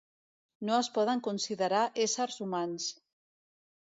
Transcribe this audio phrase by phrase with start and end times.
[0.69, 2.89] No es poden considerar éssers humans.